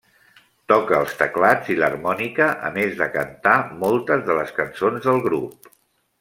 Toca 0.71 0.95
els 0.99 1.11
teclats 1.19 1.69
i 1.73 1.77
l'harmònica 1.81 2.47
a 2.69 2.73
més 2.79 2.97
de 3.03 3.09
cantar 3.17 3.55
moltes 3.85 4.25
de 4.31 4.39
les 4.41 4.57
cançons 4.61 5.07
del 5.11 5.23
grup. 5.29 5.71